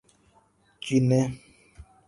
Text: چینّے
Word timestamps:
چینّے 0.83 1.21